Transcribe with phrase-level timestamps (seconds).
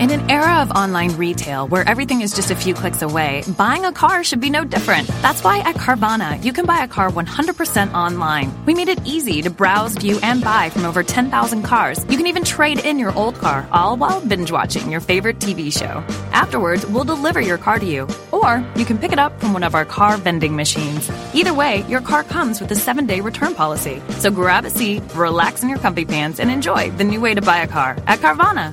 [0.00, 3.84] In an era of online retail where everything is just a few clicks away, buying
[3.84, 5.08] a car should be no different.
[5.22, 8.52] That's why at Carvana, you can buy a car 100% online.
[8.64, 11.98] We made it easy to browse, view, and buy from over 10,000 cars.
[12.08, 15.76] You can even trade in your old car, all while binge watching your favorite TV
[15.76, 16.04] show.
[16.30, 18.06] Afterwards, we'll deliver your car to you.
[18.30, 21.10] Or you can pick it up from one of our car vending machines.
[21.34, 24.00] Either way, your car comes with a seven day return policy.
[24.20, 27.42] So grab a seat, relax in your comfy pants, and enjoy the new way to
[27.42, 28.72] buy a car at Carvana.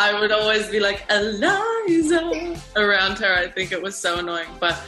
[0.00, 3.34] I would always be like Eliza around her.
[3.34, 4.80] I think it was so annoying, but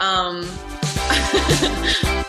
[0.00, 0.40] um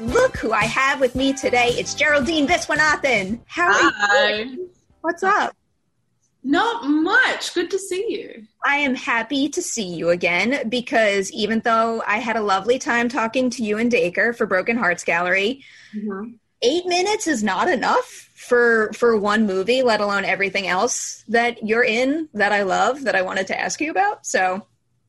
[0.00, 1.68] Look who I have with me today.
[1.74, 3.40] It's Geraldine Viswanathan.
[3.46, 4.32] How are Hi.
[4.42, 4.70] you?
[5.02, 5.54] What's up?
[6.42, 7.52] Not much.
[7.52, 8.46] Good to see you.
[8.64, 13.10] I am happy to see you again because even though I had a lovely time
[13.10, 15.62] talking to you and Dacre for Broken Hearts Gallery,
[15.94, 16.36] Mm-hmm.
[16.62, 21.84] Eight minutes is not enough for for one movie, let alone everything else that you're
[21.84, 24.26] in that I love that I wanted to ask you about.
[24.26, 24.66] So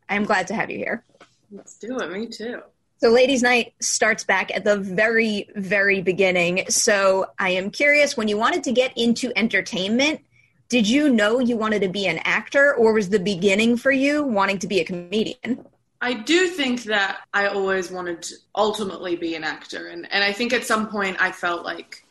[0.09, 1.03] I'm glad to have you here.
[1.51, 2.12] Let's do it.
[2.12, 2.62] Me too.
[2.97, 6.66] So, Ladies' Night starts back at the very, very beginning.
[6.69, 10.22] So, I am curious when you wanted to get into entertainment,
[10.69, 14.23] did you know you wanted to be an actor, or was the beginning for you
[14.23, 15.66] wanting to be a comedian?
[16.01, 20.34] I do think that I always wanted to ultimately be an actor, and and I
[20.34, 22.03] think at some point I felt like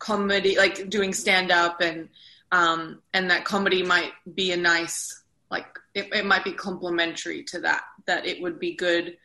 [0.00, 2.08] comedy, like doing stand up, and
[2.50, 5.22] um, and that comedy might be a nice,
[5.52, 7.82] like it, it might be complementary to that.
[8.06, 9.16] That it would be good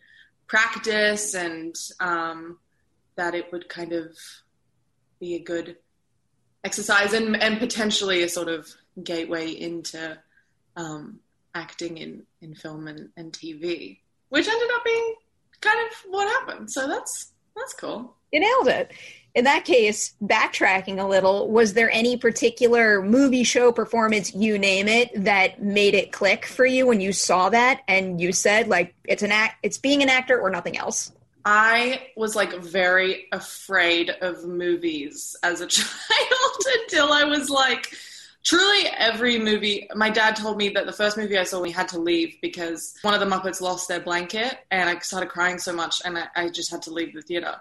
[0.45, 2.59] practice, and um,
[3.15, 4.15] that it would kind of
[5.19, 5.77] be a good
[6.63, 8.69] exercise, and and potentially a sort of
[9.03, 10.19] gateway into
[10.75, 11.19] um,
[11.55, 13.97] acting in in film and, and TV,
[14.33, 15.13] which ended up being
[15.61, 16.71] kind of what happened.
[16.71, 18.15] So that's that's cool.
[18.31, 18.91] You nailed it.
[19.35, 24.87] In that case, backtracking a little, was there any particular movie, show, performance, you name
[24.87, 28.95] it, that made it click for you when you saw that and you said, like,
[29.05, 31.11] it's an act, it's being an actor or nothing else?
[31.45, 35.87] I was like very afraid of movies as a child
[36.81, 37.95] until I was like
[38.43, 39.87] truly every movie.
[39.95, 42.93] My dad told me that the first movie I saw we had to leave because
[43.01, 46.27] one of the Muppets lost their blanket and I started crying so much and I,
[46.35, 47.55] I just had to leave the theater.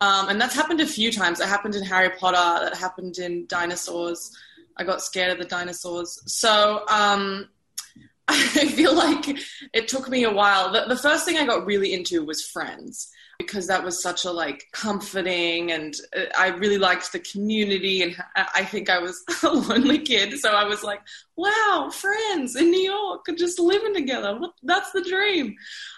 [0.00, 1.40] Um, and that's happened a few times.
[1.40, 2.64] It happened in Harry Potter.
[2.64, 4.36] That happened in Dinosaurs.
[4.76, 6.20] I got scared of the dinosaurs.
[6.26, 7.48] So um,
[8.28, 9.38] I feel like
[9.72, 10.72] it took me a while.
[10.72, 13.10] The, the first thing I got really into was Friends
[13.46, 18.16] because that was such a like comforting and uh, I really liked the community and
[18.36, 20.38] I think I was a lonely kid.
[20.38, 21.00] So I was like
[21.36, 24.38] wow friends in New York just living together.
[24.62, 25.56] That's the dream.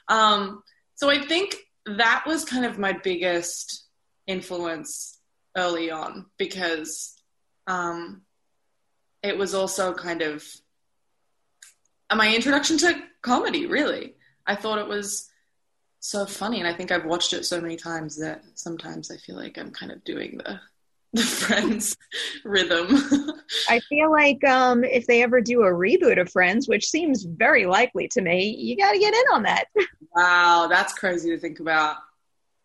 [0.08, 0.62] Um,
[0.94, 1.56] so I think
[1.87, 3.84] that was kind of my biggest
[4.26, 5.19] influence
[5.56, 7.14] early on because
[7.66, 8.22] um,
[9.22, 10.44] it was also kind of
[12.14, 14.14] my introduction to comedy really.
[14.46, 15.28] I thought it was
[16.06, 19.35] so funny, and I think I've watched it so many times that sometimes I feel
[19.35, 20.61] like I'm kind of doing the
[21.12, 21.97] the Friends
[22.44, 22.87] rhythm.
[23.69, 27.67] I feel like um, if they ever do a reboot of Friends, which seems very
[27.67, 29.67] likely to me, you got to get in on that.
[30.14, 31.97] Wow, that's crazy to think about.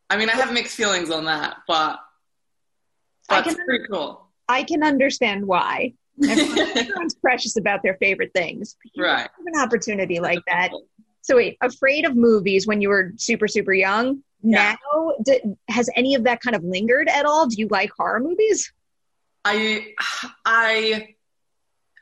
[0.10, 2.00] I mean, I have mixed feelings on that, but
[3.28, 4.26] that's can, pretty cool.
[4.48, 5.94] I can understand why.
[6.24, 8.78] Everyone's precious about their favorite things.
[8.98, 9.30] right.
[9.46, 10.70] an opportunity like that.
[11.22, 14.24] So wait, afraid of movies when you were super super young.
[14.44, 14.76] Yeah.
[14.94, 17.48] Now, did, has any of that kind of lingered at all?
[17.48, 18.72] Do you like horror movies?
[19.46, 19.94] I
[20.46, 21.16] I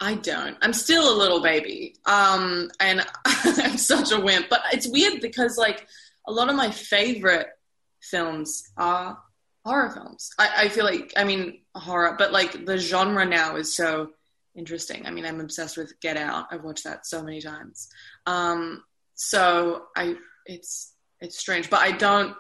[0.02, 0.58] I don't.
[0.62, 1.96] I'm still a little baby.
[2.06, 5.88] Um and I'm such a wimp, but it's weird because like
[6.28, 7.48] a lot of my favorite
[8.02, 9.18] films are
[9.66, 10.32] horror films.
[10.40, 14.12] I, I feel like I mean horror, but like the genre now is so
[14.56, 15.06] interesting.
[15.06, 16.48] I mean, I'm obsessed with Get Out.
[16.52, 17.90] I've watched that so many times.
[18.26, 18.84] Um,
[19.20, 22.36] so I it's it's strange, but I don't.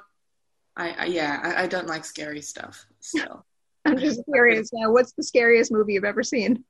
[0.78, 2.86] I, I yeah, I, I, don't like scary stuff.
[3.02, 3.46] Still,
[3.86, 4.90] I'm just curious now.
[4.90, 6.64] What's the scariest movie you've ever seen?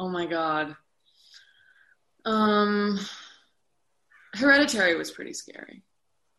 [0.00, 0.74] Oh my god.
[2.24, 2.98] Um,
[4.34, 5.84] Hereditary was pretty scary.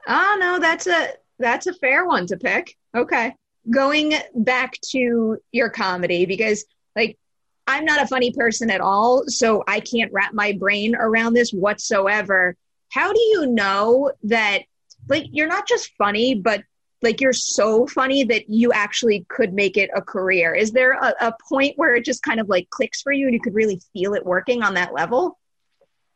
[0.06, 2.76] Oh no, that's a that's a fair one to pick.
[2.98, 3.34] Okay,
[3.72, 6.66] going back to your comedy because
[6.98, 7.18] like
[7.66, 11.52] I'm not a funny person at all, so I can't wrap my brain around this
[11.52, 12.58] whatsoever
[12.92, 14.64] how do you know that
[15.08, 16.64] like you're not just funny but
[17.06, 20.54] like you're so funny that you actually could make it a career?
[20.54, 23.34] Is there a, a point where it just kind of like clicks for you and
[23.34, 25.38] you could really feel it working on that level?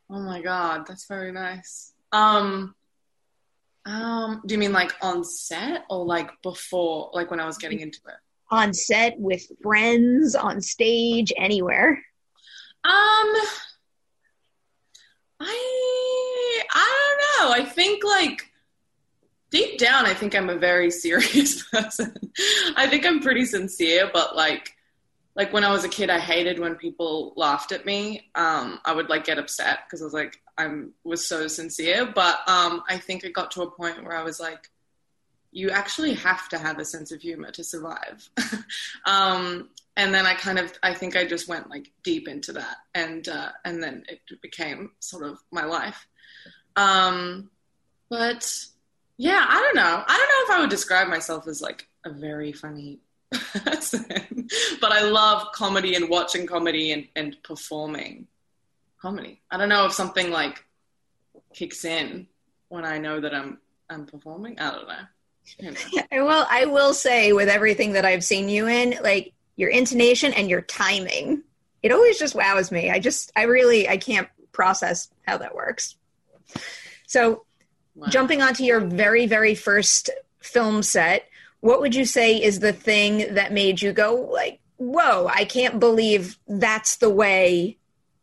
[0.10, 1.94] Oh my god that's very nice.
[2.12, 2.75] Um
[3.86, 7.80] um do you mean like on set or like before like when i was getting
[7.80, 8.16] into it?
[8.51, 12.04] On set with friends on stage anywhere?
[12.83, 13.36] Um
[15.42, 15.99] I
[17.39, 17.51] know.
[17.51, 18.50] I think like
[19.50, 22.15] deep down I think I'm a very serious person.
[22.75, 24.75] I think I'm pretty sincere, but like
[25.36, 28.30] like when I was a kid I hated when people laughed at me.
[28.36, 32.47] Um I would like get upset because I was like I'm was so sincere, but
[32.47, 34.69] um I think it got to a point where I was like
[35.51, 38.30] you actually have to have a sense of humor to survive.
[39.06, 42.77] um, and then I kind of I think I just went like deep into that,
[42.94, 46.07] and uh, and then it became sort of my life.
[46.75, 47.50] Um,
[48.10, 48.66] but
[49.18, 50.04] yeah, I don't know.
[50.07, 53.00] I don't know if I would describe myself as like a very funny
[53.31, 54.48] person,
[54.81, 58.27] but I love comedy and watching comedy and, and performing
[59.01, 59.42] comedy.
[59.51, 60.63] I don't know if something like
[61.54, 62.27] kicks in
[62.69, 64.60] when I know that I'm I'm performing.
[64.60, 64.95] I don't know.
[66.12, 70.50] Well, I will say with everything that I've seen you in, like your intonation and
[70.50, 71.44] your timing.
[71.81, 72.89] It always just wows me.
[72.89, 75.95] I just, I really, I can't process how that works.
[77.07, 77.46] So,
[77.96, 78.07] wow.
[78.07, 80.10] jumping onto your very, very first
[80.40, 81.28] film set,
[81.62, 85.28] what would you say is the thing that made you go like, "Whoa!
[85.28, 87.78] I can't believe that's the way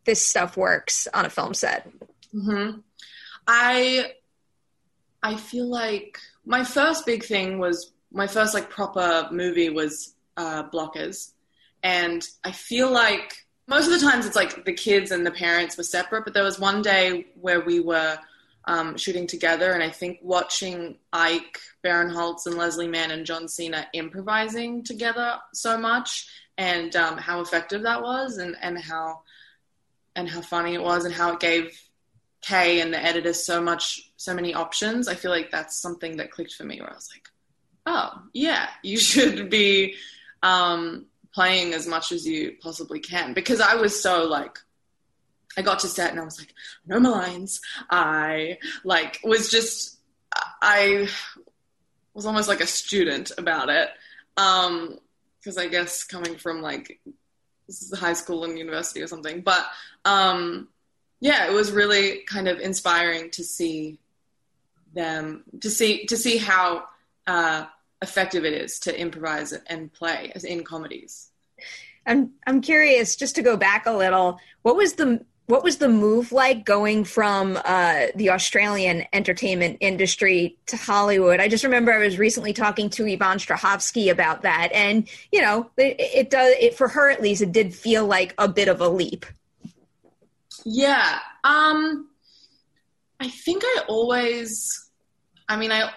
[0.05, 1.89] this stuff works on a film set"?
[2.35, 2.81] Mm-hmm.
[3.47, 4.13] I,
[5.23, 10.69] I feel like my first big thing was my first like proper movie was uh,
[10.71, 11.33] blockers.
[11.83, 15.77] And I feel like most of the times it's like the kids and the parents
[15.77, 18.19] were separate, but there was one day where we were
[18.67, 23.87] um, shooting together, and I think watching Ike Barinholtz and Leslie Mann and John Cena
[23.93, 29.23] improvising together so much, and um, how effective that was, and and how
[30.15, 31.81] and how funny it was, and how it gave
[32.41, 35.09] Kay and the editor so much, so many options.
[35.09, 37.29] I feel like that's something that clicked for me, where I was like,
[37.87, 39.95] oh yeah, you should be
[40.43, 44.59] um, playing as much as you possibly can because I was so like
[45.59, 46.55] I got to set and I was like,
[46.87, 47.61] no my lines.
[47.91, 49.99] I like was just
[50.63, 51.09] I
[52.15, 53.91] was almost like a student about it.
[54.39, 54.99] Um,
[55.39, 56.99] because I guess coming from like
[57.95, 59.43] high school and university or something.
[59.43, 59.65] But
[60.07, 60.69] um,
[61.21, 63.99] yeah, it was really kind of inspiring to see
[64.95, 66.85] them to see to see how
[67.27, 67.67] uh,
[68.03, 71.31] effective it is to improvise and play as in comedies.
[72.07, 74.39] I'm I'm curious just to go back a little.
[74.63, 80.59] What was the what was the move like going from uh, the Australian entertainment industry
[80.67, 81.41] to Hollywood?
[81.41, 85.71] I just remember I was recently talking to Yvonne Strahovski about that, and you know,
[85.77, 87.43] it, it does it for her at least.
[87.43, 89.25] It did feel like a bit of a leap.
[90.65, 92.09] Yeah, um,
[93.21, 94.91] I think I always,
[95.49, 95.91] I mean, I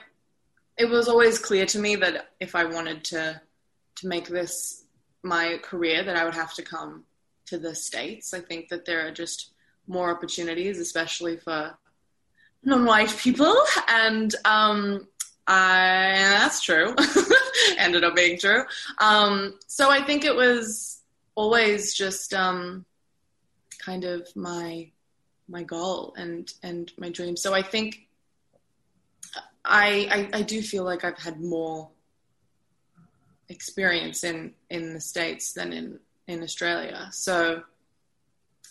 [0.80, 3.40] it was always clear to me that if I wanted to
[3.98, 4.86] to make this
[5.22, 7.04] my career, that I would have to come
[7.48, 8.34] to the states.
[8.34, 9.52] I think that there are just
[9.88, 11.78] more opportunities, especially for
[12.64, 13.58] non-white people,
[13.90, 15.06] and um,
[15.46, 16.96] I, that's true.
[17.78, 18.64] Ended up being true.
[19.00, 21.02] Um, so I think it was
[21.36, 22.86] always just um,
[23.80, 24.92] kind of my
[25.50, 27.36] my goal and and my dream.
[27.36, 28.08] So I think
[29.66, 31.90] I, I, I do feel like I've had more
[33.50, 37.10] experience in in the states than in in Australia.
[37.12, 37.64] So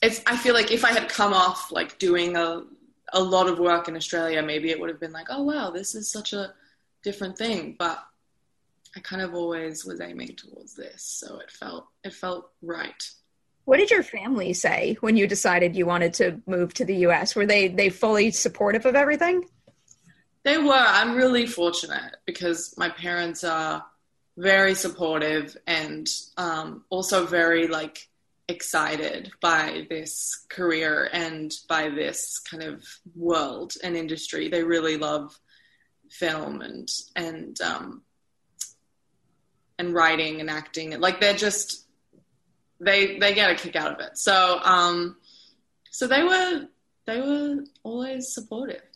[0.00, 2.62] it's I feel like if I had come off like doing a
[3.12, 5.94] a lot of work in Australia, maybe it would have been like, oh wow, this
[5.94, 6.54] is such a
[7.02, 7.74] different thing.
[7.78, 8.02] But
[8.96, 13.10] I kind of always was aiming towards this, so it felt it felt right.
[13.64, 17.34] What did your family say when you decided you wanted to move to the US?
[17.34, 19.44] Were they they fully supportive of everything?
[20.48, 20.72] They were.
[20.72, 23.84] I'm really fortunate because my parents are
[24.38, 28.08] very supportive and um, also very like
[28.48, 32.82] excited by this career and by this kind of
[33.14, 34.48] world and industry.
[34.48, 35.38] They really love
[36.08, 38.02] film and and um,
[39.78, 40.98] and writing and acting.
[40.98, 41.84] Like they're just
[42.80, 44.16] they they get a kick out of it.
[44.16, 45.18] So um,
[45.90, 46.68] so they were
[47.04, 48.87] they were always supportive.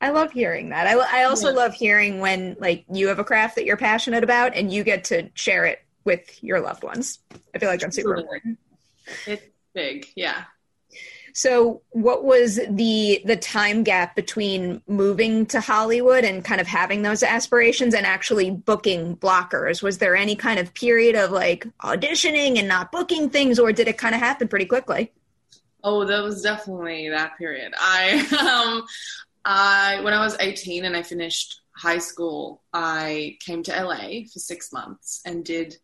[0.00, 0.86] I love hearing that.
[0.86, 1.56] I, I also yeah.
[1.56, 5.04] love hearing when like you have a craft that you're passionate about and you get
[5.04, 7.18] to share it with your loved ones.
[7.54, 8.58] I feel like that's super important.
[9.26, 9.42] It's
[9.74, 10.44] big, yeah.
[11.34, 17.02] So, what was the the time gap between moving to Hollywood and kind of having
[17.02, 19.80] those aspirations and actually booking blockers?
[19.80, 23.86] Was there any kind of period of like auditioning and not booking things, or did
[23.86, 25.12] it kind of happen pretty quickly?
[25.84, 27.72] Oh, that was definitely that period.
[27.78, 28.84] I um,
[29.44, 34.38] I when I was 18 and I finished high school, I came to LA for
[34.38, 35.76] six months and did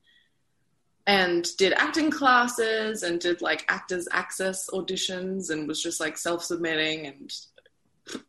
[1.07, 7.07] and did acting classes and did like actors access auditions and was just like self-submitting
[7.07, 7.33] and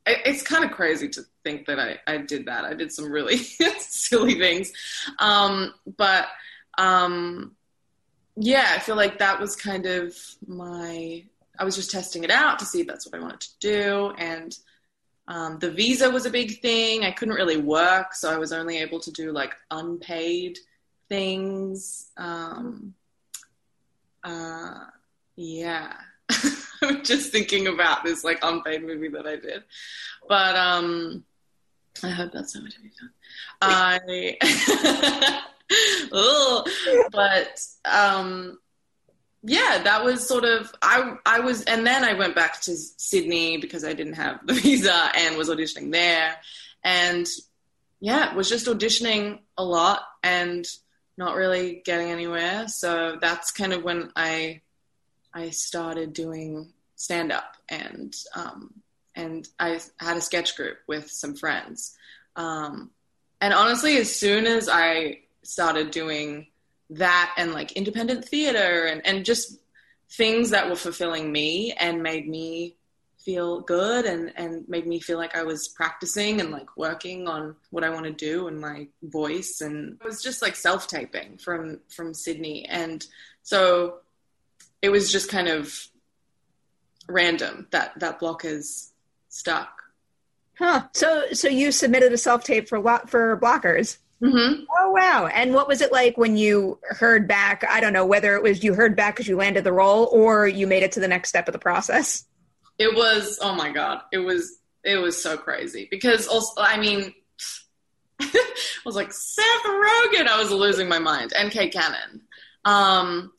[0.05, 2.63] it's kind of crazy to think that I, I did that.
[2.63, 3.37] I did some really
[3.79, 4.71] silly things.
[5.19, 6.27] Um, but
[6.77, 7.55] um,
[8.37, 10.15] yeah, I feel like that was kind of
[10.47, 11.23] my,
[11.57, 14.13] I was just testing it out to see if that's what I wanted to do.
[14.17, 14.57] And
[15.27, 17.03] um, the visa was a big thing.
[17.03, 20.59] I couldn't really work, so I was only able to do like unpaid
[21.09, 22.11] things.
[22.17, 22.93] Um,
[24.23, 24.85] uh,
[25.35, 25.93] yeah.
[26.81, 29.63] I'm just thinking about this like unpaid movie that I did,
[30.27, 31.23] but um,
[32.03, 33.11] I hope that's not to be fun.
[33.61, 34.37] I,
[37.11, 38.59] but um,
[39.47, 43.57] yeah, that was sort of I I was and then I went back to Sydney
[43.57, 46.35] because I didn't have the visa and was auditioning there
[46.83, 47.27] and
[47.99, 50.65] yeah, was just auditioning a lot and
[51.17, 52.67] not really getting anywhere.
[52.67, 54.61] So that's kind of when I
[55.33, 58.73] I started doing stand up and um,
[59.15, 61.95] and I had a sketch group with some friends.
[62.35, 62.91] Um,
[63.39, 66.47] and honestly, as soon as I started doing
[66.91, 69.59] that and like independent theater and, and just
[70.11, 72.75] things that were fulfilling me and made me
[73.17, 77.55] feel good and, and made me feel like I was practicing and like working on
[77.71, 79.61] what I want to do and my voice.
[79.61, 82.65] And it was just like self taping from, from Sydney.
[82.65, 83.05] And
[83.41, 83.97] so
[84.81, 85.87] it was just kind of
[87.07, 88.91] random that that Blockers
[89.29, 89.81] stuck.
[90.57, 90.83] Huh.
[90.93, 93.97] So, so you submitted a self tape for lot for blockers.
[94.21, 94.63] Mm-hmm.
[94.77, 95.27] Oh wow!
[95.27, 97.65] And what was it like when you heard back?
[97.69, 100.47] I don't know whether it was you heard back because you landed the role or
[100.47, 102.25] you made it to the next step of the process.
[102.79, 104.01] It was oh my god!
[104.13, 107.13] It was it was so crazy because also I mean
[108.21, 108.45] I
[108.85, 110.27] was like Seth Rogen.
[110.27, 112.21] I was losing my mind and Kay Cannon.
[112.63, 113.33] Um,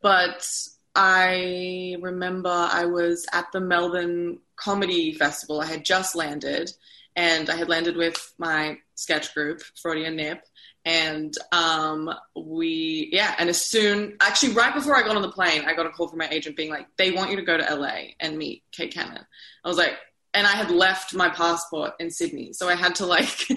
[0.00, 0.48] but
[0.94, 5.60] I remember I was at the Melbourne Comedy Festival.
[5.60, 6.70] I had just landed
[7.16, 10.42] and I had landed with my sketch group, Freudian Nip,
[10.84, 13.34] and um, we yeah.
[13.38, 16.08] And as soon, actually, right before I got on the plane, I got a call
[16.08, 18.88] from my agent being like, "They want you to go to LA and meet Kay
[18.88, 19.24] Cannon."
[19.64, 19.94] I was like,
[20.34, 23.46] and I had left my passport in Sydney, so I had to like.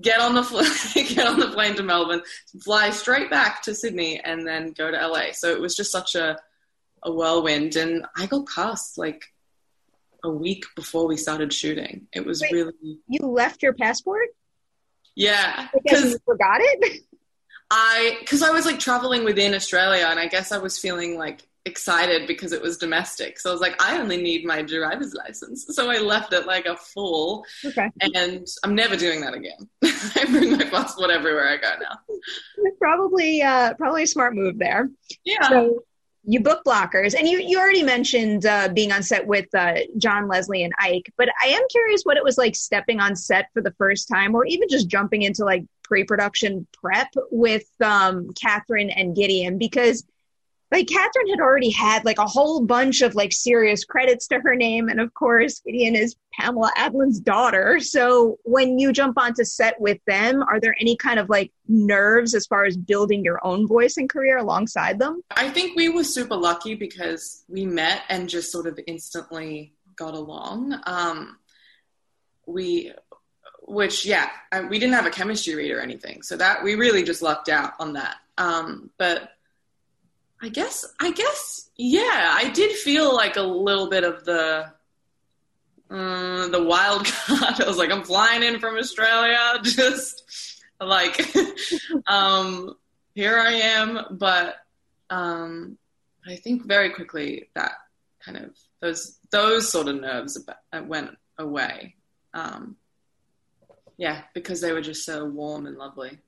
[0.00, 0.58] get on the fl-
[0.94, 2.22] get on the plane to Melbourne,
[2.62, 5.32] fly straight back to Sydney, and then go to LA.
[5.32, 6.38] So it was just such a
[7.02, 9.24] a whirlwind, and I got cast like
[10.24, 12.06] a week before we started shooting.
[12.12, 12.52] It was Wait.
[12.52, 14.28] really You left your passport?
[15.16, 17.02] yeah because you forgot it.
[17.70, 21.46] I because I was like traveling within Australia, and I guess I was feeling like
[21.66, 23.38] excited because it was domestic.
[23.38, 25.66] So I was like, I only need my driver's license.
[25.68, 27.90] So I left it like a fool, okay.
[28.00, 29.68] and I'm never doing that again.
[29.84, 31.98] I bring my passport everywhere I go now.
[32.78, 34.88] Probably, uh, probably a smart move there.
[35.24, 35.48] Yeah.
[35.48, 35.82] So
[36.30, 40.28] you book blockers, and you you already mentioned uh, being on set with uh, John
[40.28, 43.62] Leslie and Ike, but I am curious what it was like stepping on set for
[43.62, 49.16] the first time, or even just jumping into like pre-production prep with um, Catherine and
[49.16, 50.04] Gideon, because
[50.70, 54.54] like Catherine had already had like a whole bunch of like serious credits to her
[54.54, 57.80] name, and of course Gideon is Pamela Adlon's daughter.
[57.80, 62.34] So when you jump onto set with them, are there any kind of like nerves
[62.34, 65.22] as far as building your own voice and career alongside them?
[65.30, 70.14] I think we were super lucky because we met and just sort of instantly got
[70.14, 70.78] along.
[70.86, 71.38] Um,
[72.46, 72.92] we,
[73.62, 74.30] which yeah,
[74.68, 77.72] we didn't have a chemistry read or anything, so that we really just lucked out
[77.78, 78.16] on that.
[78.38, 79.30] Um, but
[80.40, 84.72] I guess, I guess, yeah, I did feel like a little bit of the
[85.90, 87.60] uh, the wild card.
[87.60, 91.34] I was like, I'm flying in from Australia, just like,
[92.06, 92.74] um,
[93.14, 94.00] here I am.
[94.12, 94.56] But
[95.10, 95.78] um,
[96.26, 97.72] I think very quickly that
[98.20, 100.38] kind of those those sort of nerves
[100.86, 101.96] went away.
[102.34, 102.76] Um,
[103.96, 106.18] yeah, because they were just so warm and lovely.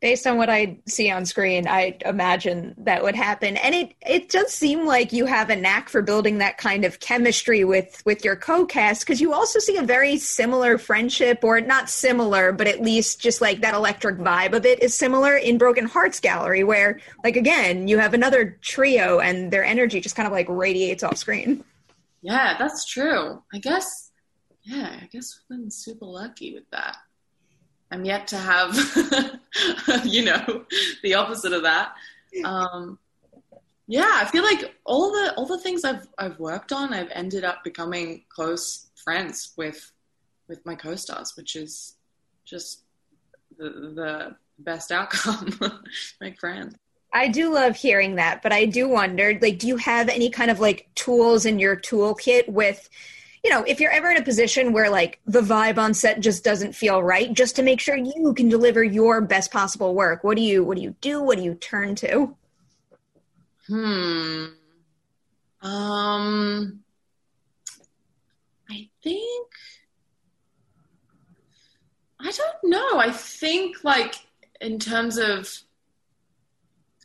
[0.00, 4.28] Based on what I see on screen, I imagine that would happen, and it it
[4.28, 8.22] does seem like you have a knack for building that kind of chemistry with with
[8.22, 12.82] your co-cast because you also see a very similar friendship, or not similar, but at
[12.82, 17.00] least just like that electric vibe of it is similar in Broken Hearts Gallery, where
[17.22, 21.16] like again you have another trio and their energy just kind of like radiates off
[21.16, 21.64] screen.
[22.20, 23.42] Yeah, that's true.
[23.54, 24.10] I guess,
[24.62, 26.96] yeah, I guess we've been super lucky with that.
[27.94, 28.74] I'm yet to have,
[30.04, 30.64] you know,
[31.04, 31.94] the opposite of that.
[32.44, 32.98] Um,
[33.86, 37.44] yeah, I feel like all the all the things I've I've worked on, I've ended
[37.44, 39.92] up becoming close friends with
[40.48, 41.94] with my co-stars, which is
[42.44, 42.82] just
[43.58, 45.56] the the best outcome.
[46.20, 46.74] Make friends.
[47.12, 50.50] I do love hearing that, but I do wonder, like, do you have any kind
[50.50, 52.90] of like tools in your toolkit with,
[53.44, 56.42] you know, if you're ever in a position where like the vibe on set just
[56.42, 60.24] doesn't feel right, just to make sure you can deliver your best possible work?
[60.24, 61.22] What do you what do you do?
[61.22, 62.34] What do you turn to?
[63.66, 64.44] Hmm.
[65.60, 66.80] Um.
[68.70, 69.48] I think.
[72.18, 72.98] I don't know.
[72.98, 74.14] I think like
[74.62, 75.60] in terms of.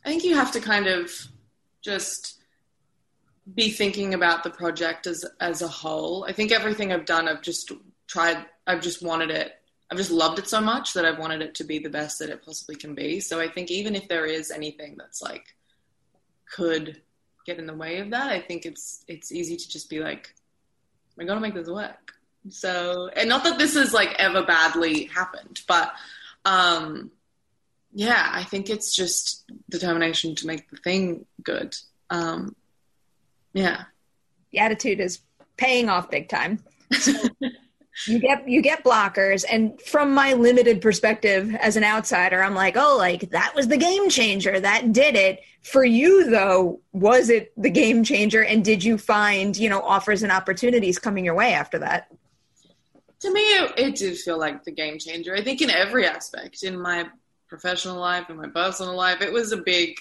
[0.06, 1.12] I think you have to kind of
[1.82, 2.39] just
[3.54, 6.24] be thinking about the project as as a whole.
[6.28, 7.72] I think everything I've done, I've just
[8.06, 8.44] tried.
[8.66, 9.52] I've just wanted it.
[9.90, 12.30] I've just loved it so much that I've wanted it to be the best that
[12.30, 13.18] it possibly can be.
[13.18, 15.44] So I think even if there is anything that's like
[16.46, 17.00] could
[17.44, 20.34] get in the way of that, I think it's it's easy to just be like,
[21.16, 22.12] we're gonna make this work.
[22.48, 25.92] So and not that this has like ever badly happened, but
[26.44, 27.10] um
[27.92, 31.76] yeah, I think it's just determination to make the thing good.
[32.10, 32.54] Um
[33.52, 33.84] yeah.
[34.52, 35.20] The attitude is
[35.56, 36.62] paying off big time.
[36.92, 37.12] So
[38.06, 42.76] you get you get blockers, and from my limited perspective as an outsider, I'm like,
[42.76, 44.58] oh, like that was the game changer.
[44.58, 45.40] That did it.
[45.62, 48.42] For you though, was it the game changer?
[48.42, 52.08] And did you find you know offers and opportunities coming your way after that?
[53.20, 55.34] To me, it, it did feel like the game changer.
[55.36, 57.06] I think in every aspect, in my
[57.48, 59.94] professional life, in my personal life, it was a big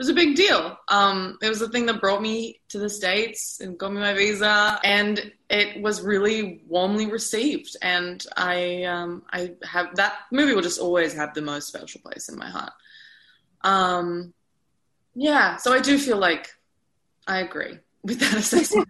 [0.00, 0.78] was a big deal.
[0.88, 4.14] Um, it was the thing that brought me to the States and got me my
[4.14, 7.76] visa, and it was really warmly received.
[7.82, 12.30] And I, um, I have that movie will just always have the most special place
[12.30, 12.72] in my heart.
[13.60, 14.32] Um,
[15.14, 16.48] yeah, so I do feel like
[17.26, 18.88] I agree with that assessment.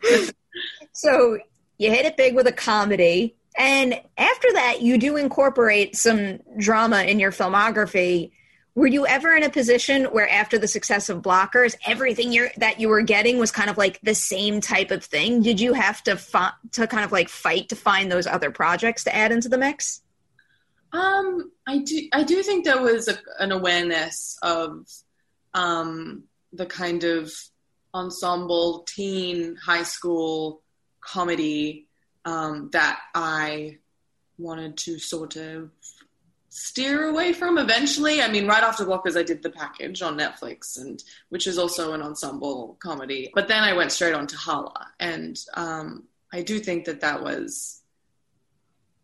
[0.92, 1.38] so
[1.76, 7.02] you hit it big with a comedy, and after that, you do incorporate some drama
[7.02, 8.30] in your filmography.
[8.76, 12.90] Were you ever in a position where, after the success of Blockers, everything that you
[12.90, 15.40] were getting was kind of like the same type of thing?
[15.40, 19.04] Did you have to fi- to kind of like fight to find those other projects
[19.04, 20.02] to add into the mix?
[20.92, 22.06] Um, I do.
[22.12, 24.86] I do think there was a, an awareness of
[25.54, 27.32] um, the kind of
[27.94, 30.60] ensemble teen high school
[31.00, 31.86] comedy
[32.26, 33.78] um, that I
[34.36, 35.70] wanted to sort of
[36.56, 38.22] steer away from eventually.
[38.22, 41.92] I mean, right after Blockers, I did The Package on Netflix, and which is also
[41.92, 43.30] an ensemble comedy.
[43.34, 47.22] But then I went straight on to Hala, and um, I do think that that
[47.22, 47.82] was.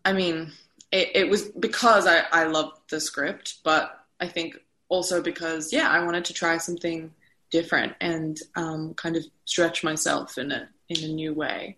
[0.02, 0.52] I mean,
[0.90, 4.56] it, it was because I, I loved the script, but I think
[4.88, 7.12] also because yeah, I wanted to try something
[7.50, 11.76] different and um, kind of stretch myself in a in a new way.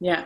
[0.00, 0.24] Yeah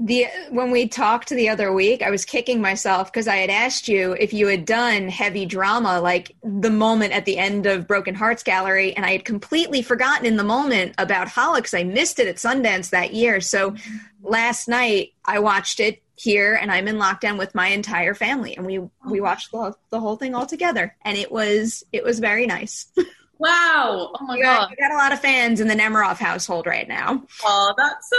[0.00, 3.88] the when we talked the other week i was kicking myself because i had asked
[3.88, 8.14] you if you had done heavy drama like the moment at the end of broken
[8.14, 12.28] hearts gallery and i had completely forgotten in the moment about Hala i missed it
[12.28, 13.40] at sundance that year.
[13.40, 13.96] So mm-hmm.
[14.22, 18.66] last night i watched it here and i'm in lockdown with my entire family and
[18.66, 19.22] we we oh.
[19.22, 22.86] watched the, the whole thing all together and it was it was very nice
[23.38, 24.12] Wow.
[24.14, 24.60] Oh my you god.
[24.60, 27.22] Got, you got a lot of fans in the Nemiroff household right now.
[27.44, 28.16] Oh, that's so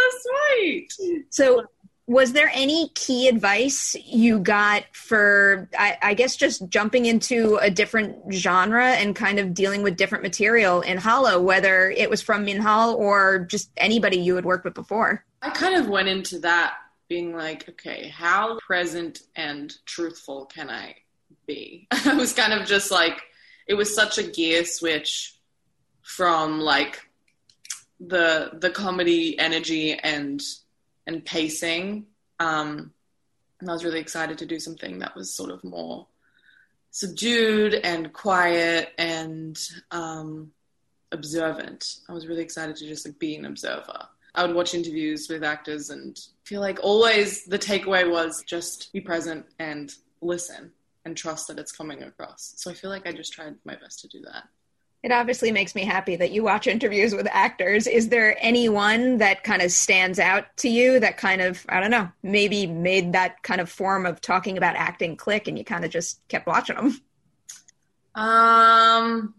[0.58, 0.93] sweet.
[1.29, 1.65] So
[2.10, 7.69] was there any key advice you got for I, I, guess just jumping into a
[7.69, 12.47] different genre and kind of dealing with different material in Hala, whether it was from
[12.47, 15.23] Minhal or just anybody you had worked with before?
[15.43, 16.77] I kind of went into that
[17.10, 20.95] being like, okay, how present and truthful can I
[21.45, 21.88] be?
[21.91, 23.21] I was kind of just like
[23.69, 25.36] it was such a gear switch
[26.01, 26.99] from like
[27.99, 30.41] the the comedy energy and
[31.05, 32.08] and pacing.
[32.39, 32.91] Um,
[33.62, 36.08] and I was really excited to do something that was sort of more
[36.91, 39.60] subdued and quiet and
[39.91, 40.51] um,
[41.12, 41.97] observant.
[42.10, 44.08] I was really excited to just like be an observer.
[44.34, 49.01] I would watch interviews with actors and feel like always the takeaway was just be
[49.01, 50.71] present and listen
[51.05, 52.53] and trust that it's coming across.
[52.57, 54.43] So I feel like I just tried my best to do that.
[55.01, 57.88] It obviously makes me happy that you watch interviews with actors.
[57.88, 61.91] Is there anyone that kind of stands out to you that kind of, I don't
[61.91, 65.85] know, maybe made that kind of form of talking about acting click and you kind
[65.85, 67.01] of just kept watching them?
[68.13, 69.33] Um,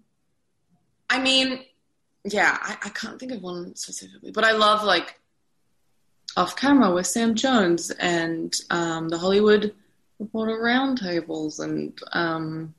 [1.11, 1.61] I mean,
[2.25, 5.21] yeah, I, I can't think of one specifically, but I love like
[6.39, 9.75] off camera with Sam Jones and um, the Hollywood
[10.21, 12.75] Reporter Roundtables and um,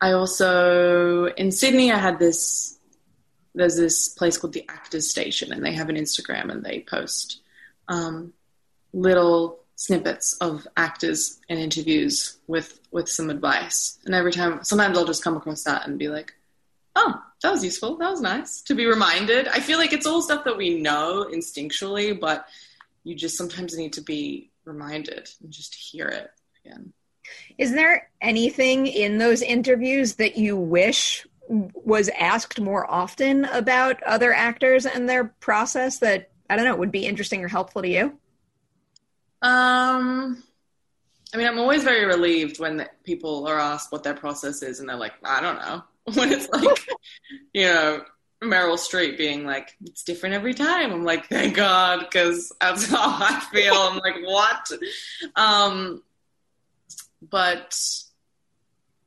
[0.00, 2.78] I also in Sydney I had this
[3.54, 7.40] there's this place called the Actors Station and they have an Instagram and they post
[7.88, 8.32] um,
[8.92, 13.98] little snippets of actors and interviews with with some advice.
[14.06, 16.34] And every time sometimes I'll just come across that and be like,
[16.94, 17.96] "Oh, that was useful.
[17.98, 21.28] That was nice to be reminded." I feel like it's all stuff that we know
[21.30, 22.46] instinctually, but
[23.04, 26.30] you just sometimes need to be reminded and just hear it
[27.58, 34.32] Is there anything in those interviews that you wish was asked more often about other
[34.32, 38.18] actors and their process that I don't know would be interesting or helpful to you?
[39.42, 40.42] Um,
[41.34, 44.88] I mean, I'm always very relieved when people are asked what their process is, and
[44.88, 45.82] they're like, "I don't know."
[46.14, 46.86] When it's like,
[47.52, 48.04] you know,
[48.42, 53.18] Meryl Streep being like, "It's different every time." I'm like, "Thank God," because that's how
[53.20, 53.74] I feel.
[53.74, 54.70] I'm like, "What?"
[55.34, 56.02] Um,
[57.30, 57.78] but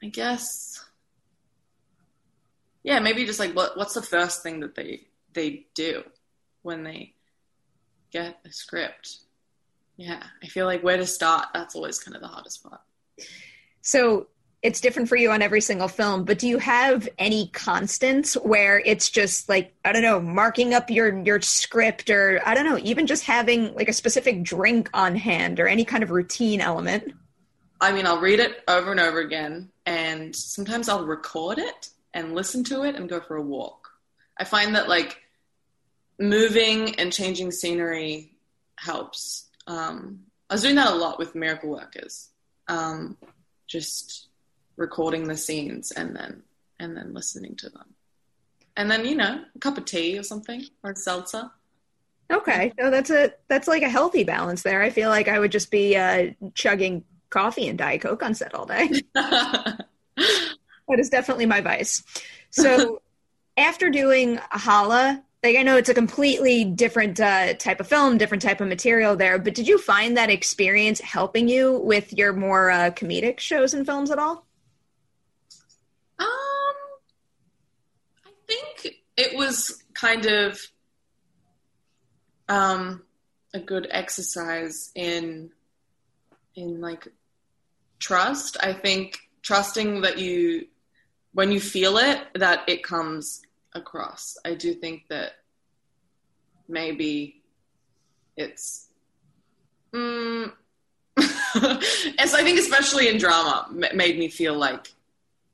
[0.03, 0.83] I guess
[2.83, 6.03] yeah, maybe just like what what's the first thing that they they do
[6.61, 7.13] when they
[8.11, 9.17] get a script?
[9.97, 12.79] Yeah, I feel like where to start, that's always kind of the hardest part.
[13.81, 14.27] So
[14.61, 18.79] it's different for you on every single film, but do you have any constants where
[18.79, 22.79] it's just like, I don't know, marking up your your script or I don't know,
[22.81, 27.13] even just having like a specific drink on hand or any kind of routine element?
[27.81, 32.35] I mean, I'll read it over and over again, and sometimes I'll record it and
[32.35, 33.89] listen to it and go for a walk.
[34.37, 35.21] I find that like
[36.19, 38.35] moving and changing scenery
[38.75, 39.47] helps.
[39.67, 42.29] Um, I was doing that a lot with Miracle Workers,
[42.67, 43.17] um,
[43.67, 44.27] just
[44.75, 46.43] recording the scenes and then
[46.79, 47.93] and then listening to them,
[48.75, 51.51] and then you know a cup of tea or something or a seltzer.
[52.31, 54.81] Okay, no, that's a that's like a healthy balance there.
[54.81, 58.53] I feel like I would just be uh, chugging coffee and Diet Coke on set
[58.53, 58.89] all day.
[59.13, 59.85] that
[60.89, 62.03] is definitely my vice.
[62.49, 63.01] So
[63.57, 68.43] after doing Hala, like I know it's a completely different uh, type of film, different
[68.43, 72.69] type of material there, but did you find that experience helping you with your more
[72.69, 74.45] uh, comedic shows and films at all?
[76.19, 76.27] Um,
[78.25, 80.59] I think it was kind of
[82.49, 83.03] um,
[83.53, 85.51] a good exercise in
[86.55, 87.07] in like
[87.99, 88.57] trust.
[88.61, 90.67] I think trusting that you,
[91.33, 93.41] when you feel it, that it comes
[93.73, 94.37] across.
[94.45, 95.33] I do think that
[96.67, 97.41] maybe
[98.35, 98.87] it's.
[99.93, 100.51] Mm,
[101.19, 104.93] so I think especially in drama made me feel like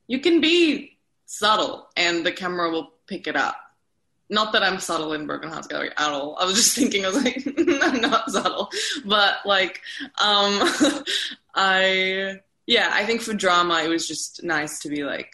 [0.06, 3.56] you can be subtle and the camera will pick it up.
[4.28, 6.36] Not that I'm subtle in Broken Hearts Gallery at all.
[6.40, 7.46] I was just thinking, I was like,
[7.82, 8.68] I'm not subtle,
[9.04, 9.80] but like,
[10.20, 10.68] um,
[11.54, 15.30] I yeah, I think for drama it was just nice to be like,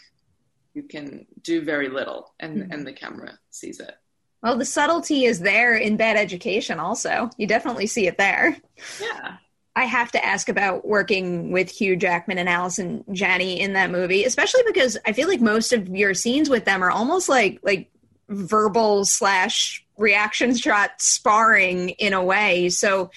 [0.75, 2.73] you can do very little and Mm-hmm.
[2.73, 3.95] and the camera sees it.
[4.43, 7.31] Well, the subtlety is there in bad education, also.
[7.39, 8.57] You definitely see it there.
[9.01, 9.37] Yeah.
[9.77, 14.25] I have to ask about working with Hugh Jackman and Allison Janney in that movie,
[14.25, 17.89] especially because I feel like most of your scenes with them are almost like like
[18.29, 22.69] verbal slash reaction shot sparring in a way.
[22.69, 23.11] So,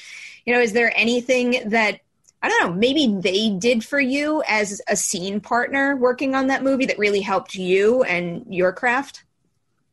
[0.46, 2.00] you know, is there anything that
[2.42, 6.64] I don't know, maybe they did for you as a scene partner working on that
[6.64, 9.24] movie that really helped you and your craft?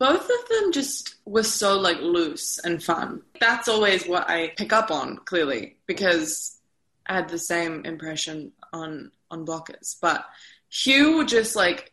[0.03, 3.23] both of them just were so like loose and fun.
[3.39, 6.59] That's always what I pick up on clearly because
[7.07, 9.95] I had the same impression on on blockers.
[10.03, 10.27] But
[10.69, 11.92] Hugh just like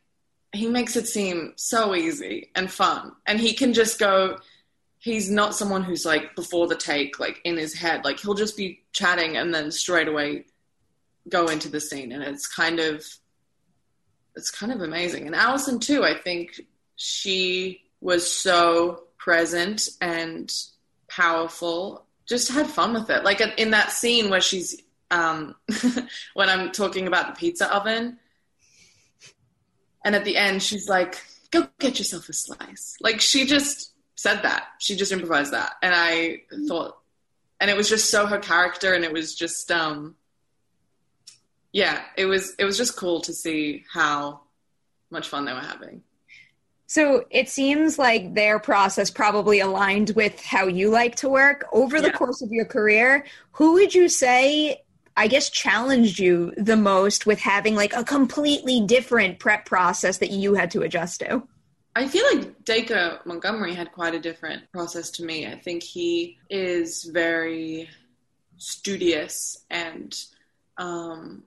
[0.51, 4.38] he makes it seem so easy and fun, and he can just go.
[5.01, 8.03] He's not someone who's like before the take, like in his head.
[8.03, 10.45] Like he'll just be chatting and then straight away
[11.29, 13.05] go into the scene, and it's kind of
[14.35, 15.27] it's kind of amazing.
[15.27, 16.62] And Allison too, I think
[16.95, 20.51] she was so present and
[21.07, 22.05] powerful.
[22.25, 23.23] Just had fun with it.
[23.23, 24.81] Like in that scene where she's
[25.12, 25.55] um,
[26.33, 28.17] when I'm talking about the pizza oven,
[30.03, 31.15] and at the end she's like,
[31.51, 34.67] "Go get yourself a slice." Like she just said that.
[34.79, 36.97] She just improvised that, and I thought,
[37.59, 40.15] and it was just so her character, and it was just, um,
[41.71, 44.41] yeah, it was it was just cool to see how
[45.09, 46.03] much fun they were having.
[46.88, 52.01] So it seems like their process probably aligned with how you like to work over
[52.01, 52.13] the Yeah.
[52.13, 53.25] course of your career.
[53.53, 54.81] Who would you say,
[55.19, 60.32] I guess, challenged you the most with having like a completely different prep process that
[60.32, 61.43] you had to adjust to?
[61.93, 65.45] I feel like Dacre Montgomery had quite a different process to me.
[65.45, 67.89] I think he is very
[68.58, 70.17] studious and
[70.77, 71.43] um,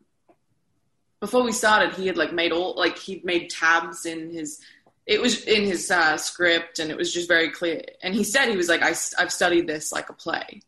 [1.20, 4.60] before we started, he had like made all like he'd made tabs in his
[5.06, 7.80] it was in his uh, script and it was just very clear.
[8.02, 10.60] And he said he was like I, I've studied this like a play,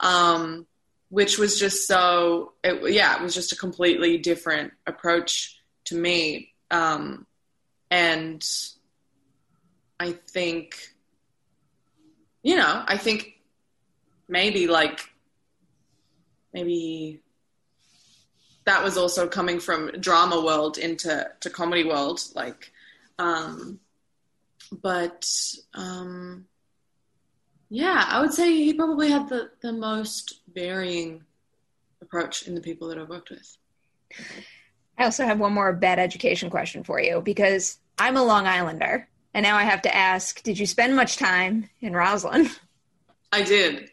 [0.00, 0.66] um,
[1.10, 6.54] which was just so it, yeah it was just a completely different approach to me.
[6.70, 7.26] Um,
[7.90, 8.44] and
[9.98, 10.76] I think,
[12.42, 13.34] you know, I think
[14.28, 15.00] maybe like,
[16.54, 17.20] maybe
[18.64, 22.72] that was also coming from drama world into to comedy world, like,
[23.18, 23.80] um,
[24.80, 25.28] but
[25.74, 26.46] um,
[27.70, 31.22] yeah, I would say he probably had the the most varying
[32.02, 33.56] approach in the people that I've worked with.
[34.98, 39.08] I also have one more bad education question for you because I'm a Long Islander.
[39.32, 42.50] And now I have to ask, did you spend much time in Roslyn?
[43.32, 43.90] I did.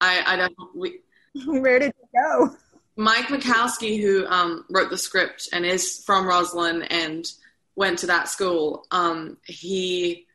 [0.00, 1.00] I, I definitely.
[1.46, 2.56] Where did you go?
[2.96, 7.26] Mike Makowsky, who um, wrote the script and is from Roslyn and
[7.74, 10.26] went to that school, um, he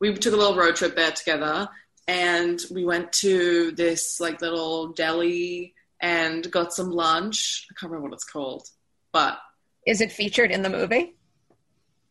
[0.00, 1.68] we took a little road trip there together,
[2.08, 7.66] and we went to this like little deli and got some lunch.
[7.70, 8.66] I can't remember what it's called,
[9.12, 9.38] but
[9.86, 11.14] Is it featured in the movie?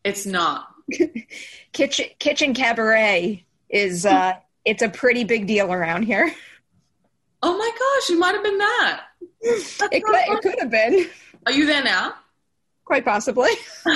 [0.04, 0.66] it's not.
[1.72, 4.32] Kitchen Kitchen Kabaret is uh
[4.64, 6.32] it's a pretty big deal around here.
[7.42, 9.00] Oh my gosh, it might have been that.
[9.42, 11.08] It could, it could have been,
[11.46, 12.14] Are you there now?
[12.84, 13.50] quite possibly.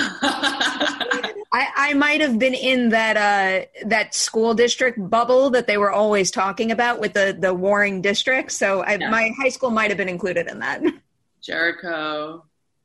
[1.51, 5.91] I, I might have been in that uh, that school district bubble that they were
[5.91, 8.55] always talking about with the the warring districts.
[8.57, 9.09] So I, Yeah.
[9.09, 10.81] my high school might have been included in that.
[11.41, 12.43] Jericho,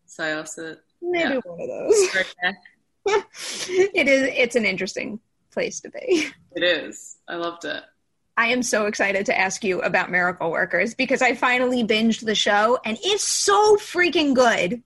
[0.09, 0.79] Syosset.
[1.03, 1.41] Maybe Yeah.
[1.45, 2.55] one of those.
[3.69, 4.29] It is.
[4.37, 5.21] It's an interesting
[5.53, 6.29] place to be.
[6.53, 7.17] It is.
[7.29, 7.81] I loved it.
[8.37, 12.35] I am so excited to ask you about Miracle Workers because I finally binged the
[12.35, 14.83] show and it's so freaking good.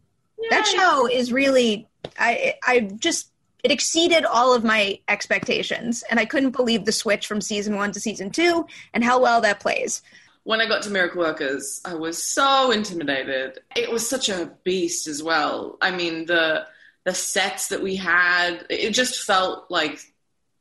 [0.50, 3.30] That show is really I I just
[3.64, 7.92] it exceeded all of my expectations and I couldn't believe the switch from season 1
[7.92, 10.02] to season 2 and how well that plays.
[10.44, 13.60] when I got to Miracle Workers, I was so intimidated.
[13.74, 15.78] It was such a beast as well.
[15.80, 16.66] I mean, the
[17.04, 20.00] the sets that we had, it just felt like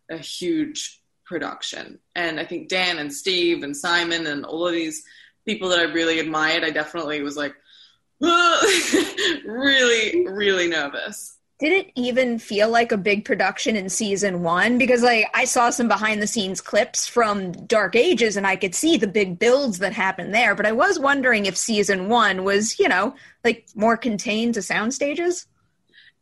[0.09, 1.99] a huge production.
[2.15, 5.03] And I think Dan and Steve and Simon and all of these
[5.45, 7.55] people that I really admired, I definitely was like
[8.21, 11.37] really, really nervous.
[11.59, 14.77] Did it even feel like a big production in season one?
[14.77, 18.75] Because like I saw some behind the scenes clips from Dark Ages and I could
[18.75, 20.55] see the big builds that happened there.
[20.55, 24.93] But I was wondering if season one was, you know, like more contained to sound
[24.93, 25.45] stages.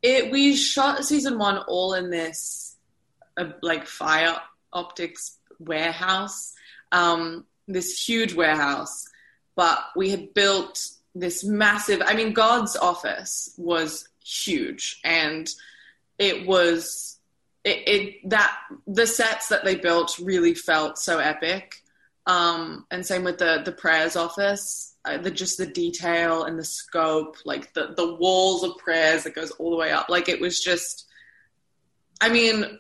[0.02, 2.76] It we shot season one all in this
[3.38, 4.36] uh, like fire
[4.74, 6.54] optics warehouse,
[6.92, 9.08] um, this huge warehouse.
[9.56, 12.02] But we had built this massive.
[12.06, 15.50] I mean, God's office was huge, and
[16.18, 17.20] it was
[17.64, 18.58] it, it that
[18.88, 21.76] the sets that they built really felt so epic.
[22.28, 24.96] Um, and same with the the prayers office.
[25.04, 29.34] Uh, the just the detail and the scope, like the the walls of prayers that
[29.34, 30.10] goes all the way up.
[30.10, 31.08] Like it was just.
[32.24, 32.80] I mean,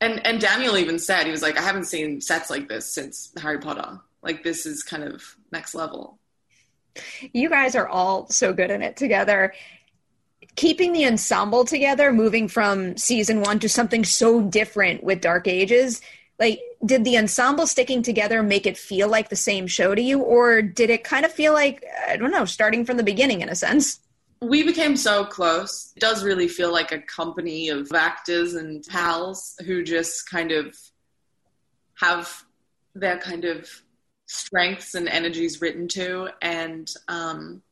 [0.00, 3.32] and and Daniel even said he was like, I haven't seen sets like this since
[3.40, 4.00] Harry Potter.
[4.22, 6.18] Like this is kind of next level.
[7.32, 9.54] You guys are all so good in it together.
[10.56, 16.00] Keeping the ensemble together, moving from season one to something so different with Dark Ages,
[16.38, 20.20] like did the ensemble sticking together make it feel like the same show to you,
[20.20, 23.48] or did it kind of feel like I don't know, starting from the beginning in
[23.48, 24.00] a sense?
[24.42, 25.92] we became so close.
[25.96, 30.76] It does really feel like a company of actors and pals who just kind of
[31.94, 32.44] have
[32.94, 33.70] their kind of
[34.26, 36.28] strengths and energies written to.
[36.42, 37.62] And um,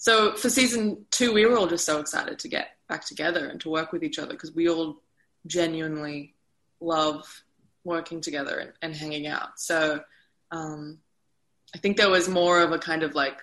[0.00, 3.60] so for season two, we were all just so excited to get back together and
[3.60, 5.02] to work with each other because we all
[5.46, 6.34] genuinely
[6.80, 7.44] love
[7.84, 9.60] working together and, and hanging out.
[9.60, 10.00] So
[10.52, 11.00] um,
[11.74, 13.42] I think there was more of a kind of like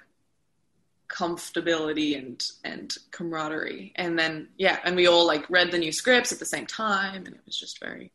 [1.08, 6.34] comfortability and and camaraderie and then yeah and we all like read the new scripts
[6.34, 8.12] at the same time and it was just very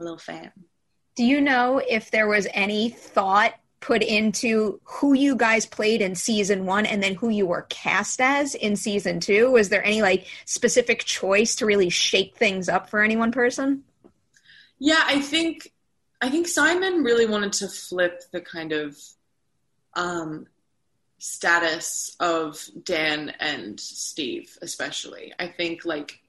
[0.00, 0.50] a little fan
[1.14, 6.14] do you know if there was any thought put into who you guys played in
[6.14, 10.02] season one and then who you were cast as in season two was there any
[10.02, 13.82] like specific choice to really shake things up for any one person
[14.78, 15.72] yeah i think
[16.20, 18.96] i think simon really wanted to flip the kind of
[19.94, 20.46] um
[21.18, 25.32] status of Dan and Steve, especially.
[25.38, 26.20] I think like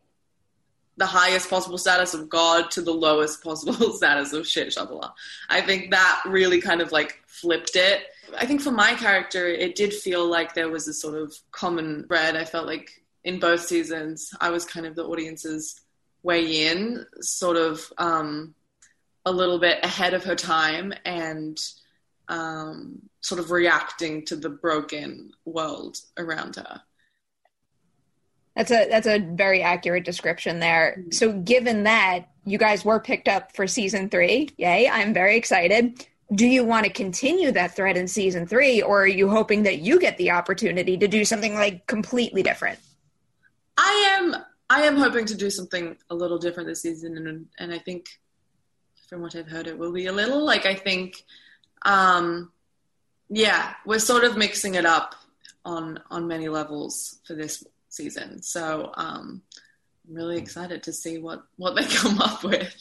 [0.98, 5.10] the highest possible status of God to the lowest possible status of shit shoveler.
[5.50, 8.04] I think that really kind of like flipped it.
[8.38, 12.06] I think for my character, it did feel like there was a sort of common
[12.08, 12.36] thread.
[12.36, 12.90] I felt like
[13.24, 15.80] in both seasons, I was kind of the audience's
[16.24, 18.54] way in, sort of um,
[19.26, 21.58] a little bit ahead of her time and
[22.28, 26.82] um, sort of reacting to the broken world around her.
[28.58, 31.04] That's a that's a very accurate description there.
[31.12, 36.08] So given that you guys were picked up for season 3, yay, I'm very excited.
[36.34, 39.80] Do you want to continue that thread in season 3 or are you hoping that
[39.80, 42.80] you get the opportunity to do something like completely different?
[43.78, 44.36] I am
[44.72, 48.08] I am hoping to do something a little different this season and and I think
[49.08, 51.24] from what I've heard it will be a little like I think
[51.84, 52.52] um,
[53.30, 55.14] yeah, we're sort of mixing it up
[55.64, 58.42] on on many levels for this season.
[58.42, 59.42] So um,
[60.08, 62.76] I'm really excited to see what what they come up with.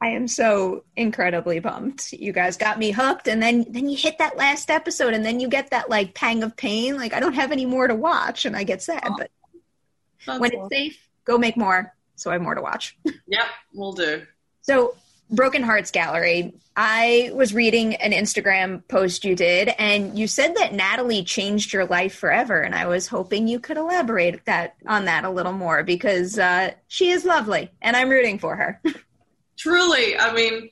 [0.00, 2.12] I am so incredibly pumped.
[2.12, 5.40] You guys got me hooked, and then then you hit that last episode, and then
[5.40, 6.96] you get that like pang of pain.
[6.96, 9.02] Like I don't have any more to watch, and I get sad.
[9.04, 12.96] Oh, but when it's safe, go make more, so I have more to watch.
[13.28, 14.24] Yep, we'll do.
[14.62, 14.94] So
[15.30, 20.74] Broken Hearts Gallery, I was reading an Instagram post you did, and you said that
[20.74, 22.60] Natalie changed your life forever.
[22.60, 26.72] And I was hoping you could elaborate that on that a little more because uh,
[26.86, 28.80] she is lovely, and I'm rooting for her.
[29.58, 30.70] Truly, I mean,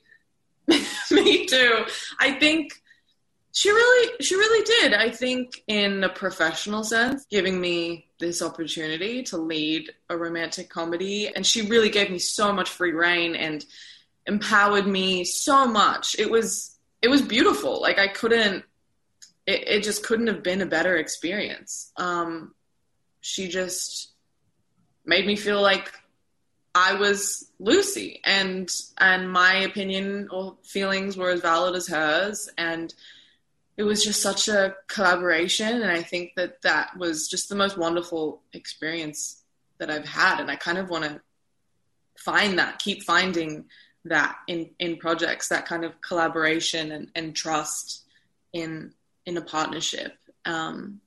[1.11, 1.85] me too.
[2.19, 2.71] I think
[3.51, 4.93] she really, she really did.
[4.93, 11.29] I think in a professional sense, giving me this opportunity to lead a romantic comedy,
[11.33, 13.65] and she really gave me so much free reign and
[14.25, 16.15] empowered me so much.
[16.17, 17.81] It was it was beautiful.
[17.81, 18.63] Like I couldn't
[19.45, 21.91] it, it just couldn't have been a better experience.
[21.97, 22.53] Um,
[23.21, 24.11] she just
[25.05, 25.91] made me feel like
[26.73, 32.93] I was Lucy and and my opinion or feelings were as valid as hers and
[33.77, 37.77] it was just such a collaboration and I think that that was just the most
[37.77, 39.41] wonderful experience
[39.77, 41.21] that I've had and I kind of want to
[42.17, 43.65] find that keep finding
[44.05, 48.03] that in in projects that kind of collaboration and, and trust
[48.53, 48.93] in
[49.25, 50.13] in a partnership.
[50.45, 51.01] Um,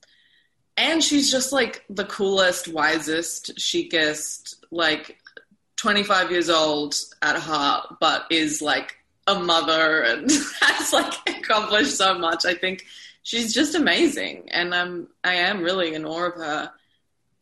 [0.76, 5.18] and she's just like the coolest wisest chicest like
[5.76, 8.96] 25 years old at heart but is like
[9.26, 12.44] a mother and has like accomplished so much.
[12.44, 12.84] I think
[13.22, 16.72] she's just amazing and i'm i am really in awe of her.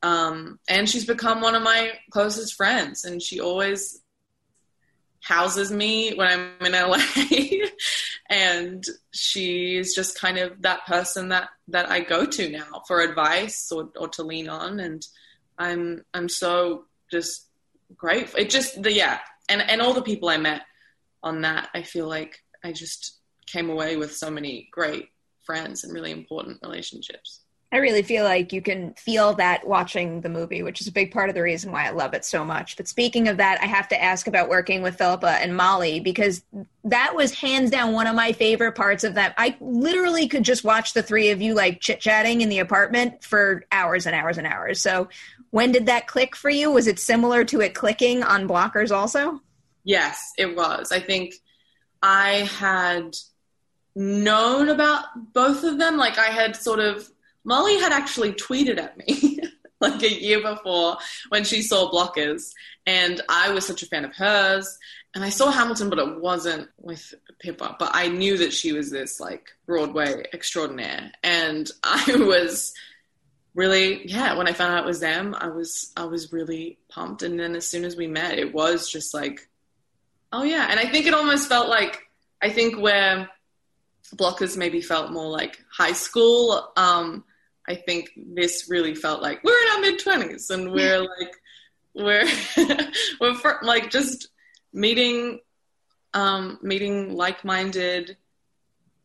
[0.03, 4.01] Um, and she's become one of my closest friends, and she always
[5.27, 7.01] houses me when I'm in LA.
[8.31, 13.73] and she's just kind of that person that, that I go to now for advice
[13.73, 14.79] or, or to lean on.
[14.79, 15.05] And
[15.59, 17.47] I'm, I'm so just
[17.97, 18.39] grateful.
[18.39, 19.19] It just, the, yeah.
[19.49, 20.63] And, and all the people I met
[21.25, 23.17] on that, I feel like I just
[23.47, 25.09] came away with so many great
[25.43, 27.41] friends and really important relationships.
[27.77, 31.13] I really feel like you can feel that watching the movie, which is a big
[31.13, 32.75] part of the reason why I love it so much.
[32.75, 36.43] But speaking of that, I have to ask about working with Phillipa and Molly because
[36.85, 39.35] that was hands down one of my favorite parts of that.
[39.37, 43.23] I literally could just watch the three of you like chit chatting in the apartment
[43.23, 44.81] for hours and hours and hours.
[44.81, 45.11] So,
[45.51, 46.71] when did that click for you?
[46.71, 49.43] Was it similar to it clicking on Blockers also?
[49.85, 50.93] Yes, it was.
[50.93, 51.35] I think
[52.03, 53.17] I had
[53.95, 55.99] known about both of them.
[55.99, 57.11] Like, I had sort of
[57.47, 59.41] Molly had actually tweeted at me
[59.81, 62.53] like a year before when she saw Blockers,
[62.85, 64.77] and I was such a fan of hers.
[65.15, 67.77] And I saw Hamilton, but it wasn't with Pippa.
[67.79, 72.75] But I knew that she was this like Broadway extraordinaire, and I was
[73.55, 74.37] really yeah.
[74.37, 77.23] When I found out it was them, I was I was really pumped.
[77.23, 79.49] And then as soon as we met, it was just like,
[80.33, 80.67] oh yeah.
[80.69, 82.03] And I think it almost felt like
[82.43, 83.31] I think where
[84.17, 86.73] Blockers maybe felt more like high school.
[86.77, 87.25] Um,
[87.69, 91.35] I think this really felt like we're in our mid twenties and we're like
[91.95, 92.29] we're
[93.21, 94.29] we're for, like just
[94.73, 95.41] meeting
[96.15, 98.17] um, meeting like minded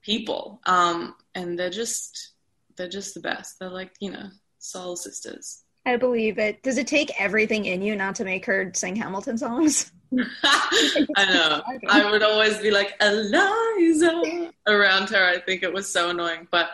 [0.01, 2.31] people, um, and they're just
[2.77, 3.59] they're just the best.
[3.59, 5.63] They're like you know soul sisters.
[5.85, 6.61] I believe it.
[6.61, 9.91] Does it take everything in you not to make her sing Hamilton songs?
[10.43, 11.61] I know.
[11.89, 15.25] I would always be like Eliza around her.
[15.25, 16.69] I think it was so annoying, but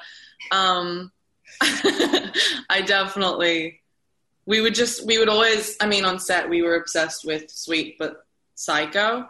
[0.52, 1.12] um,
[1.62, 3.82] I definitely
[4.48, 7.98] we would just we would always I mean on set we were obsessed with Sweet
[8.00, 8.26] but
[8.56, 9.28] Psycho,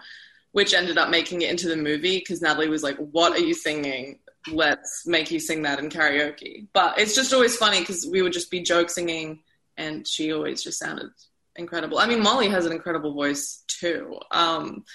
[0.53, 3.53] which ended up making it into the movie because Natalie was like, "What are you
[3.53, 4.19] singing?
[4.49, 8.31] Let's make you sing that in karaoke." But it's just always funny because we would
[8.31, 9.41] just be joke singing,
[9.75, 11.09] and she always just sounded
[11.57, 11.97] incredible.
[11.99, 14.19] I mean, Molly has an incredible voice too.
[14.31, 14.85] Um,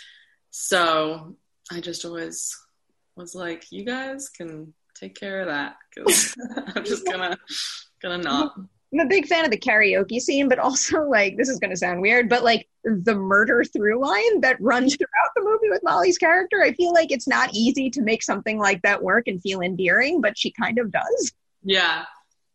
[0.51, 1.37] so
[1.71, 2.57] I just always
[3.17, 4.73] was like, "You guys can
[5.03, 6.37] take care of that because
[6.75, 7.37] I'm just gonna
[8.01, 8.55] gonna not.
[8.93, 12.01] I'm a big fan of the karaoke scene, but also like this is gonna sound
[12.01, 16.63] weird, but like the murder through line that runs throughout the movie with Molly's character.
[16.63, 20.21] I feel like it's not easy to make something like that work and feel endearing,
[20.21, 21.33] but she kind of does.
[21.65, 22.05] Yeah,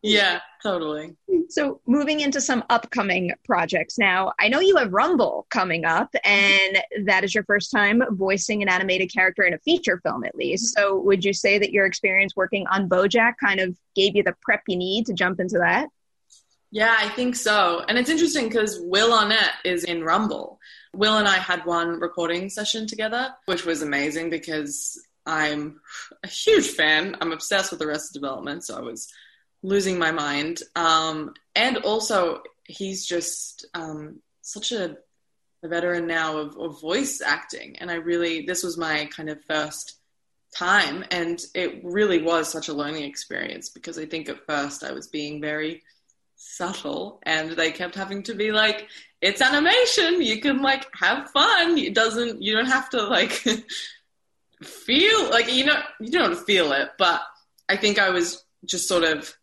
[0.03, 1.15] yeah, totally.
[1.49, 6.83] So, moving into some upcoming projects now, I know you have Rumble coming up, and
[7.05, 10.75] that is your first time voicing an animated character in a feature film, at least.
[10.75, 14.35] So, would you say that your experience working on Bojack kind of gave you the
[14.41, 15.87] prep you need to jump into that?
[16.71, 17.83] Yeah, I think so.
[17.87, 20.59] And it's interesting because Will Arnett is in Rumble.
[20.93, 25.79] Will and I had one recording session together, which was amazing because I'm
[26.23, 27.15] a huge fan.
[27.21, 29.07] I'm obsessed with Arrested Development, so I was
[29.63, 30.59] losing my mind.
[30.75, 34.97] Um, and also, he's just um, such a,
[35.63, 37.77] a, veteran now of, of voice acting.
[37.79, 39.97] And I really, this was my kind of first
[40.55, 41.05] time.
[41.11, 45.07] And it really was such a learning experience because I think at first I was
[45.07, 45.83] being very
[46.35, 48.87] subtle and they kept having to be like,
[49.21, 50.21] it's animation.
[50.21, 51.77] You can like have fun.
[51.77, 53.31] It doesn't, you don't have to like
[54.63, 57.21] feel like, you know, you don't feel it, but
[57.67, 59.35] I think I was just sort of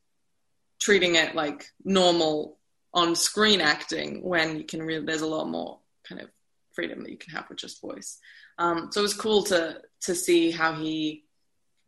[0.84, 2.58] treating it like normal
[2.92, 6.28] on screen acting when you can really there's a lot more kind of
[6.74, 8.18] freedom that you can have with just voice.
[8.58, 11.24] Um, so it was cool to to see how he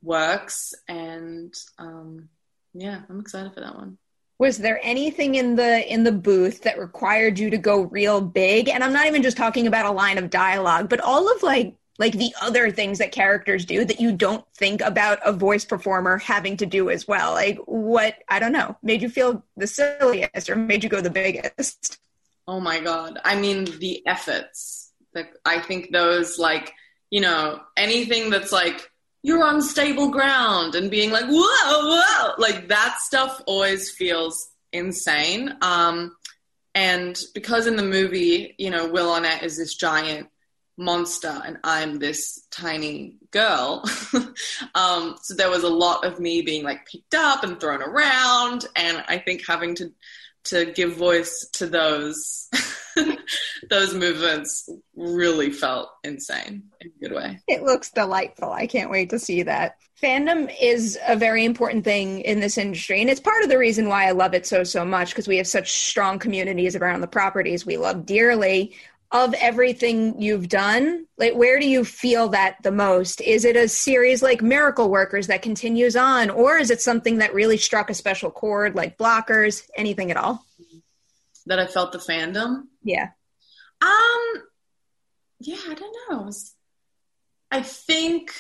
[0.03, 2.30] works, and um,
[2.72, 3.99] yeah, I'm excited for that one.
[4.38, 8.68] Was there anything in the in the booth that required you to go real big?
[8.68, 11.74] And I'm not even just talking about a line of dialogue, but all of like
[11.99, 16.18] like the other things that characters do that you don't think about a voice performer
[16.18, 17.32] having to do as well.
[17.32, 21.11] Like what i don't know made you feel the silliest or made you go the
[21.11, 21.99] biggest?
[22.49, 23.18] Oh my god.
[23.24, 24.92] I mean the efforts.
[25.14, 26.72] Like i think those like
[27.11, 28.90] you know anything that's like
[29.22, 35.57] you're on stable ground and being like whoa whoa like that stuff always feels insane.
[35.62, 36.16] Um
[36.74, 40.28] and because in the movie you know will arnett is this giant
[40.77, 43.85] monster and I'm this tiny girl.
[44.74, 48.66] um, so there was a lot of me being like picked up and thrown around,
[48.77, 49.93] and I think having to
[50.45, 52.49] to give voice to those
[53.70, 57.41] those movements really felt insane in a good way.
[57.49, 58.53] It looks delightful.
[58.53, 59.77] I can't wait to see that.
[60.01, 63.89] Fandom is a very important thing in this industry, and it's part of the reason
[63.89, 67.07] why I love it so, so much because we have such strong communities around the
[67.07, 68.77] properties we love dearly.
[69.12, 73.20] Of everything you've done, like where do you feel that the most?
[73.20, 77.32] Is it a series like Miracle Workers that continues on, or is it something that
[77.32, 79.62] really struck a special chord like Blockers?
[79.76, 80.44] Anything at all?
[81.46, 82.64] That I felt the fandom.
[82.82, 83.11] Yeah.
[83.80, 84.42] Um.
[85.38, 86.32] Yeah, I don't know.
[87.52, 88.32] I think.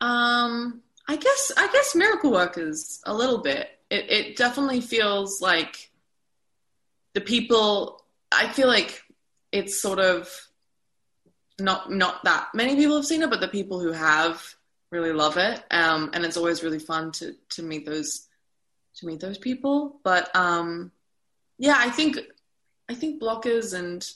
[0.00, 0.82] Um.
[1.06, 1.52] I guess.
[1.56, 3.68] I guess Miracle Workers a little bit.
[3.90, 4.10] It.
[4.10, 5.89] It definitely feels like
[7.14, 8.04] the people.
[8.32, 9.02] I feel like
[9.52, 10.30] it's sort of
[11.58, 14.42] not not that many people have seen it, but the people who have
[14.90, 15.62] really love it.
[15.70, 18.28] Um, and it's always really fun to to meet those
[18.96, 20.00] to meet those people.
[20.02, 20.92] But um,
[21.58, 22.18] yeah, I think
[22.88, 24.08] I think blockers and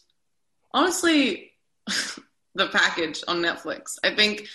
[0.73, 1.53] honestly
[2.55, 3.99] the package on Netflix.
[4.03, 4.49] I think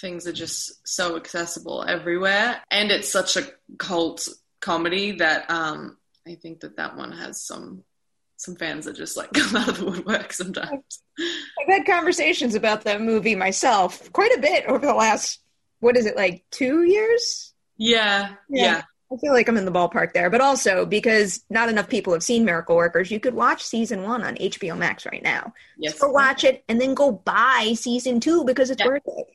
[0.00, 3.46] things are just so accessible everywhere, and it's such a
[3.78, 4.28] cult
[4.60, 5.96] comedy that um,
[6.26, 7.84] I think that that one has some
[8.38, 11.02] some fans that just like come out of the woodwork sometimes.
[11.18, 15.40] I've had conversations about that movie myself quite a bit over the last
[15.80, 17.52] what is it like two years?
[17.76, 18.62] Yeah, yeah.
[18.64, 18.82] yeah.
[19.12, 22.24] I feel like I'm in the ballpark there, but also because not enough people have
[22.24, 25.52] seen Miracle Workers, you could watch season one on HBO Max right now.
[25.78, 25.98] Yes.
[25.98, 28.88] So watch it and then go buy season two because it's yeah.
[28.88, 29.26] worth it.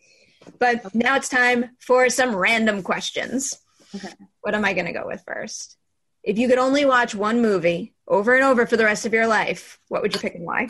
[0.60, 3.58] But now it's time for some random questions.
[3.96, 4.10] Okay.
[4.42, 5.78] What am I going to go with first?
[6.24, 9.28] If you could only watch one movie over and over for the rest of your
[9.28, 10.68] life, what would you pick and why?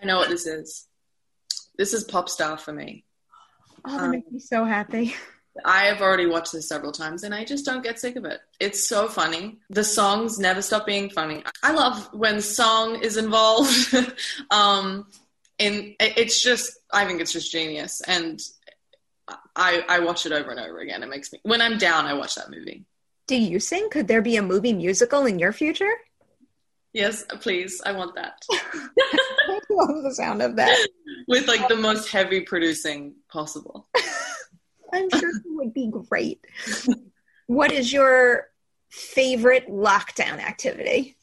[0.00, 0.86] I know what this is.
[1.76, 3.04] This is Pop Star for me.
[3.84, 5.14] Oh, that um, makes me so happy.
[5.64, 8.40] I have already watched this several times and I just don't get sick of it.
[8.58, 9.58] It's so funny.
[9.70, 11.44] The songs never stop being funny.
[11.62, 13.94] I love when song is involved.
[14.50, 15.06] um,
[15.58, 18.00] and it's just, I think it's just genius.
[18.06, 18.40] And
[19.54, 21.02] I, I watch it over and over again.
[21.02, 22.84] It makes me, when I'm down, I watch that movie.
[23.26, 23.88] Do you sing?
[23.90, 25.92] Could there be a movie musical in your future?
[26.92, 27.80] Yes, please.
[27.84, 28.40] I want that.
[28.52, 30.88] I love the sound of that.
[31.26, 33.88] With like the most heavy producing possible.
[34.92, 36.44] I'm sure it would be great.
[37.46, 38.46] what is your
[38.90, 41.16] favorite lockdown activity?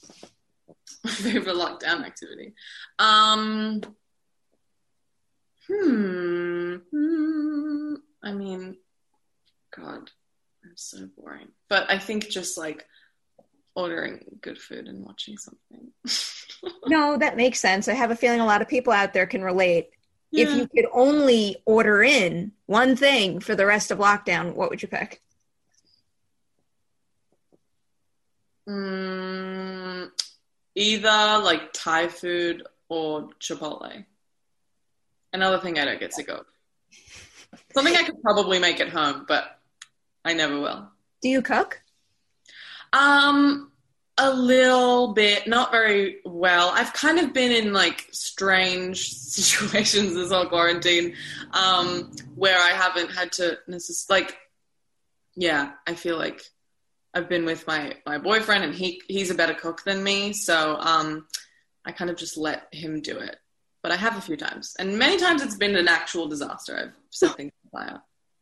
[1.07, 2.53] favorite lockdown activity.
[2.99, 3.81] Um,
[5.67, 7.95] hmm, hmm.
[8.21, 8.77] I mean,
[9.75, 10.11] God,
[10.75, 11.49] so boring.
[11.69, 12.85] But I think just like
[13.75, 15.91] ordering good food and watching something.
[16.87, 17.87] no, that makes sense.
[17.87, 19.89] I have a feeling a lot of people out there can relate.
[20.31, 20.45] Yeah.
[20.45, 24.81] If you could only order in one thing for the rest of lockdown, what would
[24.81, 25.21] you pick?
[28.69, 30.09] Mm,
[30.75, 34.05] either like Thai food or Chipotle.
[35.33, 36.45] Another thing I don't get sick of.
[37.73, 39.60] Something I could probably make at home, but
[40.23, 40.89] I never will.
[41.21, 41.81] Do you cook?
[42.93, 43.71] Um,
[44.17, 46.69] a little bit, not very well.
[46.69, 51.15] I've kind of been in like strange situations this whole quarantine,
[51.53, 54.37] um, where I haven't had to necessarily like.
[55.35, 56.43] Yeah, I feel like
[57.13, 60.77] I've been with my my boyfriend, and he he's a better cook than me, so
[60.79, 61.27] um,
[61.85, 63.37] I kind of just let him do it.
[63.81, 66.77] But I have a few times, and many times it's been an actual disaster.
[66.77, 68.01] I've set things on fire.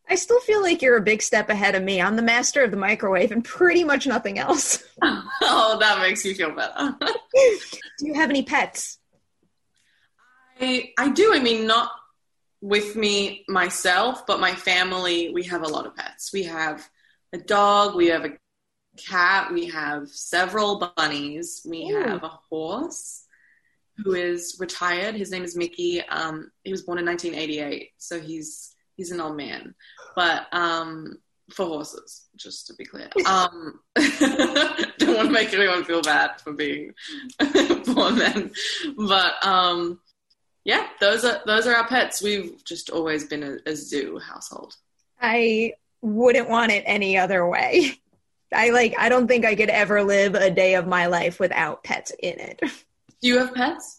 [0.09, 2.01] I still feel like you're a big step ahead of me.
[2.01, 4.83] I'm the master of the microwave and pretty much nothing else.
[5.01, 6.97] oh, that makes me feel better.
[6.99, 8.97] do you have any pets?
[10.59, 11.33] I I do.
[11.33, 11.91] I mean, not
[12.61, 15.31] with me myself, but my family.
[15.31, 16.33] We have a lot of pets.
[16.33, 16.89] We have
[17.31, 17.95] a dog.
[17.95, 18.37] We have a
[18.97, 19.53] cat.
[19.53, 21.61] We have several bunnies.
[21.63, 22.01] We Ooh.
[22.01, 23.25] have a horse
[24.03, 25.15] who is retired.
[25.15, 26.01] His name is Mickey.
[26.01, 28.68] Um, he was born in 1988, so he's
[28.99, 29.73] he's an old man
[30.19, 31.17] but um,
[31.53, 33.09] for horses, just to be clear.
[33.25, 36.93] Um, don't want to make anyone feel bad for being
[37.39, 38.51] poor men,
[38.97, 39.99] but um,
[40.65, 42.21] yeah, those are those are our pets.
[42.21, 44.75] We've just always been a, a zoo household.
[45.21, 47.93] I wouldn't want it any other way.
[48.53, 48.95] I like.
[48.97, 52.39] I don't think I could ever live a day of my life without pets in
[52.39, 52.59] it.
[52.61, 53.98] Do you have pets?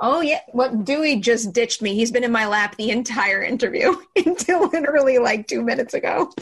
[0.00, 1.94] Oh yeah, well Dewey just ditched me.
[1.94, 6.32] He's been in my lap the entire interview until literally like two minutes ago.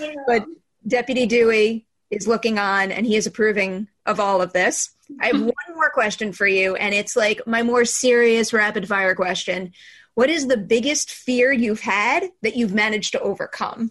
[0.00, 0.14] Yeah.
[0.26, 0.44] But
[0.86, 4.90] Deputy Dewey is looking on and he is approving of all of this.
[5.20, 9.14] I have one more question for you, and it's like my more serious rapid fire
[9.14, 9.72] question.
[10.14, 13.90] What is the biggest fear you've had that you've managed to overcome?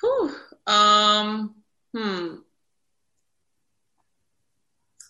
[0.00, 0.34] Whew.
[0.66, 1.54] Um,
[1.94, 2.36] hmm.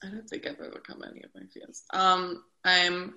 [0.06, 1.82] I don't think I've overcome any of my fears.
[1.92, 3.14] Um, I'm.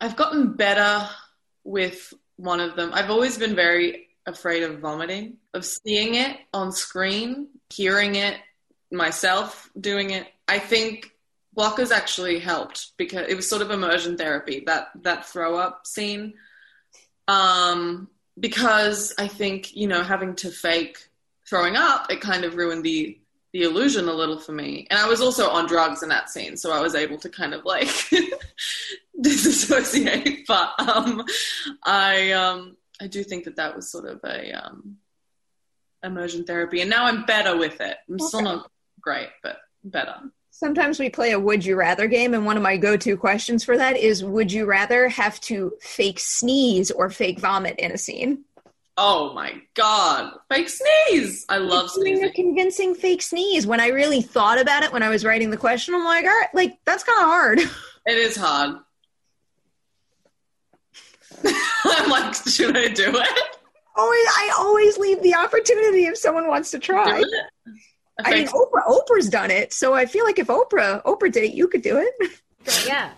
[0.00, 1.08] I've gotten better
[1.62, 2.90] with one of them.
[2.92, 8.36] I've always been very afraid of vomiting, of seeing it on screen, hearing it
[8.90, 10.26] myself doing it.
[10.48, 11.12] I think
[11.56, 16.34] blockers actually helped because it was sort of immersion therapy that that throw up scene.
[17.28, 18.08] Um,
[18.38, 20.98] because I think you know having to fake
[21.48, 23.18] throwing up, it kind of ruined the
[23.52, 24.86] the illusion a little for me.
[24.90, 27.54] And I was also on drugs in that scene, so I was able to kind
[27.54, 27.88] of like
[29.20, 30.40] disassociate.
[30.48, 31.24] But um,
[31.84, 34.96] I um, I do think that that was sort of a um,
[36.02, 37.96] immersion therapy, and now I'm better with it.
[38.08, 38.24] I'm okay.
[38.24, 40.16] still not great, but better.
[40.50, 43.64] Sometimes we play a would you rather game, and one of my go to questions
[43.64, 47.98] for that is would you rather have to fake sneeze or fake vomit in a
[47.98, 48.44] scene?
[48.98, 51.46] Oh my god, fake sneeze!
[51.48, 52.24] I love doing sneezing.
[52.24, 53.66] a convincing fake sneeze.
[53.66, 56.30] When I really thought about it when I was writing the question, I'm like, all
[56.30, 57.58] right, like that's kind of hard.
[58.04, 58.78] It is hard.
[61.84, 63.28] I'm like, should I do it?
[63.94, 67.22] Always, I always leave the opportunity if someone wants to try.
[68.24, 71.54] I mean, Oprah, Oprah's done it, so I feel like if Oprah, Oprah did it,
[71.54, 72.30] you could do it.
[72.86, 73.10] Yeah.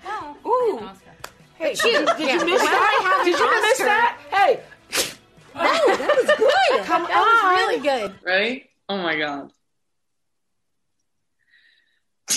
[0.47, 0.89] Ooh.
[1.57, 2.33] Hey, Did you, did yeah.
[2.35, 3.23] you miss Well, that?
[3.25, 4.19] Did an you miss that?
[4.31, 4.61] Hey.
[5.55, 6.85] Oh, that was good.
[6.85, 8.15] Come that was really good.
[8.25, 8.71] Ready?
[8.89, 9.51] Oh my god.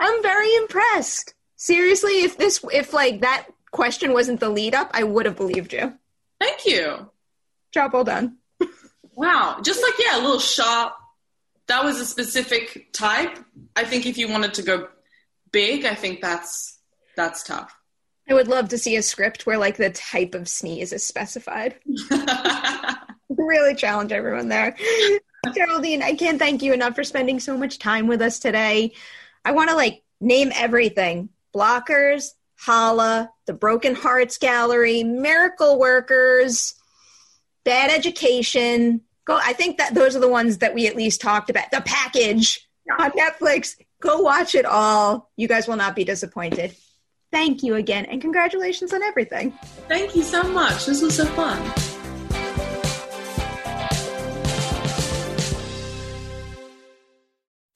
[0.00, 1.34] I'm very impressed.
[1.56, 5.72] Seriously, if this, if like that question wasn't the lead up, I would have believed
[5.72, 5.94] you.
[6.40, 7.10] Thank you.
[7.72, 8.38] Job well done.
[9.14, 9.58] Wow.
[9.62, 10.94] Just like, yeah, a little sharp.
[11.66, 13.38] That was a specific type.
[13.76, 14.88] I think if you wanted to go
[15.52, 16.78] big, I think that's
[17.16, 17.76] that's tough.
[18.30, 21.74] I would love to see a script where like the type of sneeze is specified.
[23.28, 24.76] really challenge everyone there.
[25.54, 28.92] Geraldine, I can't thank you enough for spending so much time with us today.
[29.44, 31.30] I want to like name everything.
[31.52, 36.74] Blockers, Hala, the Broken Hearts Gallery, Miracle Workers,
[37.64, 39.00] Bad Education.
[39.24, 41.72] Go I think that those are the ones that we at least talked about.
[41.72, 43.76] The package on Netflix.
[44.00, 45.30] Go watch it all.
[45.36, 46.76] You guys will not be disappointed.
[47.32, 49.52] Thank you again and congratulations on everything.
[49.88, 50.86] Thank you so much.
[50.86, 51.58] This was so fun.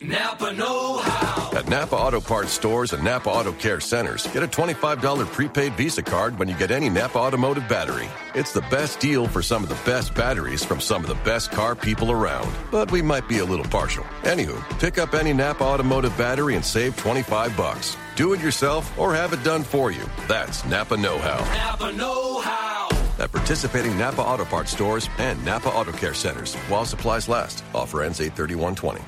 [0.01, 1.57] Napa Know How.
[1.57, 6.03] At Napa Auto Parts stores and Napa Auto Care centers, get a $25 prepaid Visa
[6.03, 8.09] card when you get any Napa Automotive battery.
[8.35, 11.53] It's the best deal for some of the best batteries from some of the best
[11.53, 12.53] car people around.
[12.71, 14.05] But we might be a little partial.
[14.23, 17.97] Anywho, pick up any Napa Automotive battery and save 25 bucks.
[18.17, 20.05] Do it yourself or have it done for you.
[20.29, 21.39] That's Napa Know How.
[21.55, 22.89] Napa Know How.
[23.19, 27.65] At participating Napa Auto Parts stores and Napa Auto Care centers while supplies last.
[27.75, 29.01] Offer ends 83120.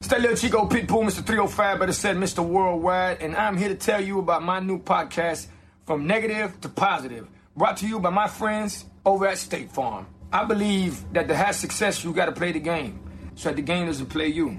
[0.00, 1.24] It's that little Chico Pitbull, Mr.
[1.24, 2.42] 305, better said Mr.
[2.42, 5.46] Worldwide, and I'm here to tell you about my new podcast,
[5.84, 10.06] From Negative to Positive, brought to you by my friends over at State Farm.
[10.32, 12.98] I believe that to have success, you got to play the game,
[13.34, 14.58] so that the game doesn't play you.